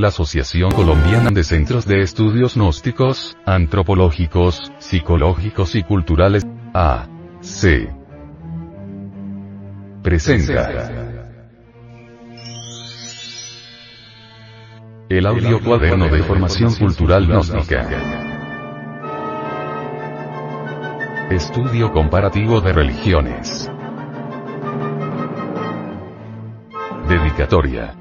[0.00, 7.92] la Asociación Colombiana de Centros de Estudios Gnósticos, Antropológicos, Psicológicos y Culturales, A.C.
[10.00, 10.70] Presenta.
[15.08, 17.88] El audio cuaderno de formación cultural gnóstica.
[21.28, 23.68] Estudio comparativo de religiones.
[27.08, 27.96] Dedicatoria.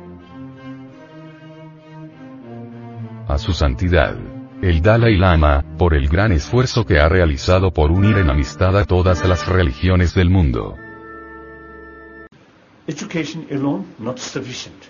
[3.28, 4.16] A su santidad.
[4.62, 8.86] El Dalai Lama, por el gran esfuerzo que ha realizado por unir en amistad a
[8.86, 10.78] todas las religiones del mundo.
[12.88, 14.82] Education alone not sufficient.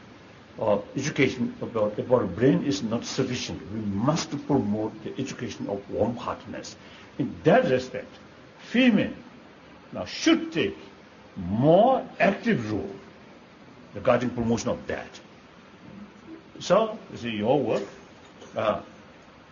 [0.60, 3.60] Uh, education about, about brain is not sufficient.
[3.74, 6.76] We must promote the education of warm-heartedness.
[7.18, 8.12] In that respect,
[8.72, 9.14] female
[9.92, 10.78] now should take
[11.36, 12.96] more active role
[13.96, 15.20] regarding promotion of that.
[16.60, 17.84] So, you see, your work,
[18.58, 18.82] Uh,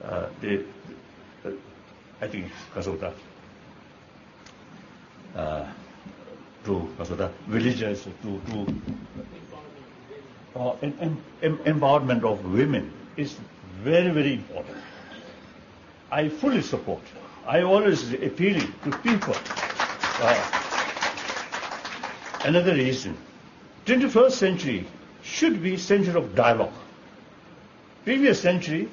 [0.04, 0.58] uh, they,
[1.46, 1.52] uh,
[2.22, 3.14] I think 가서다.
[5.36, 5.72] 아
[6.66, 7.30] to 가서다.
[7.48, 8.66] Religious to to
[10.56, 13.38] uh, and, and, em empowerment of women is
[13.84, 14.78] very very important.
[16.10, 17.04] I fully support.
[17.46, 19.36] I always appealing to people.
[20.22, 20.66] uh,
[22.46, 23.16] another reason.
[23.86, 24.88] 21st century
[25.22, 26.74] should be century of dialogue.
[28.06, 28.88] Previous century,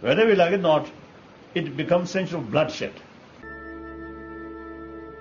[0.00, 0.86] whether we like it or not,
[1.54, 2.90] it becomes century of bloodshed.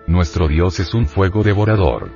[0.07, 2.09] Nuestro Dios es un fuego devorador.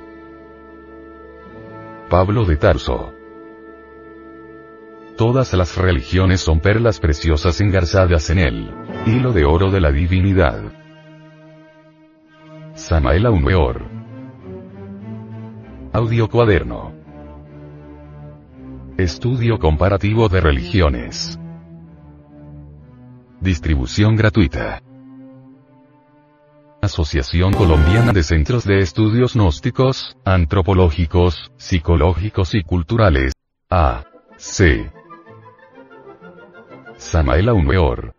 [2.10, 3.14] Pablo de Tarso.
[5.16, 8.70] Todas las religiones son perlas preciosas engarzadas en él,
[9.06, 10.62] hilo de oro de la divinidad.
[12.74, 13.82] Samael Aumeor.
[15.92, 17.01] Audio cuaderno.
[18.98, 21.40] Estudio comparativo de religiones.
[23.40, 24.82] Distribución gratuita.
[26.82, 33.32] Asociación Colombiana de Centros de Estudios Gnósticos, Antropológicos, Psicológicos y Culturales.
[33.70, 34.04] A.
[34.36, 34.92] C.
[36.96, 38.14] Samael Aumeor.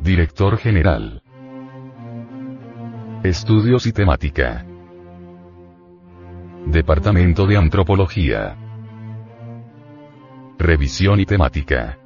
[0.00, 1.22] Director General.
[3.22, 4.66] Estudios y Temática.
[6.66, 8.58] Departamento de Antropología.
[10.58, 11.98] Revisión y Temática.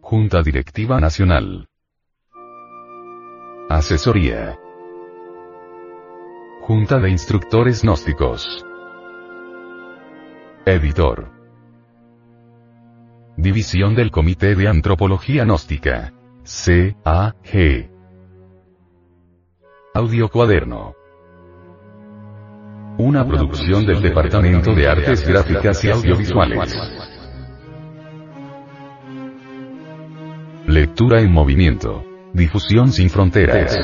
[0.00, 1.68] Junta Directiva Nacional.
[3.70, 4.58] Asesoría.
[6.62, 8.66] Junta de Instructores Gnósticos.
[10.66, 11.30] Editor.
[13.36, 16.12] División del Comité de Antropología Gnóstica.
[16.42, 17.90] C.A.G.
[19.94, 20.94] Audio Cuaderno.
[22.98, 26.76] Una producción del Departamento de Artes Gráficas y Audiovisuales.
[30.66, 32.04] Lectura en movimiento.
[32.32, 33.78] Difusión sin fronteras.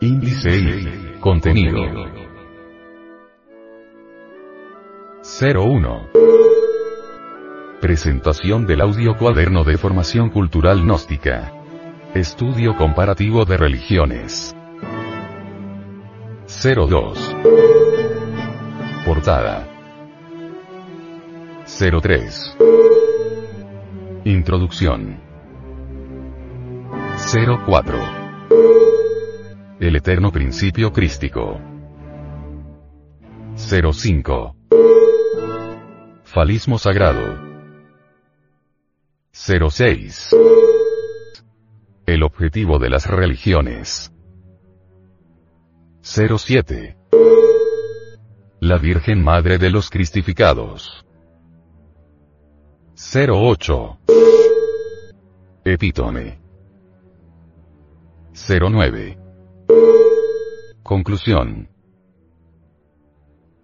[0.00, 1.80] Índice y contenido.
[5.40, 6.08] 01.
[7.80, 11.55] Presentación del audio cuaderno de formación cultural gnóstica.
[12.16, 14.56] Estudio comparativo de religiones.
[16.46, 17.36] 02.
[19.04, 19.68] Portada.
[21.66, 22.56] 03.
[24.24, 25.20] Introducción.
[27.66, 27.98] 04.
[29.78, 31.60] El eterno principio crístico.
[33.56, 34.56] 05.
[36.24, 37.38] Falismo sagrado.
[39.32, 40.34] 06.
[42.06, 44.12] El objetivo de las religiones.
[46.02, 46.96] 07.
[48.60, 51.04] La Virgen Madre de los Cristificados.
[53.12, 53.98] 08.
[55.64, 56.38] Epítome.
[58.32, 59.18] 09.
[60.84, 61.68] Conclusión.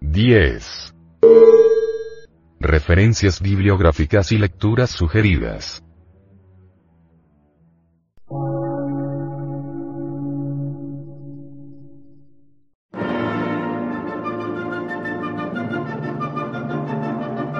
[0.01, 0.93] 10.
[2.59, 5.81] Referencias bibliográficas y lecturas sugeridas.